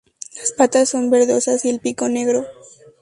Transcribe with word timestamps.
Las 0.35 0.51
patas 0.53 0.89
son 0.89 1.11
verdosas 1.11 1.63
y 1.63 1.69
el 1.69 1.79
pico, 1.79 2.09
negro. 2.09 2.47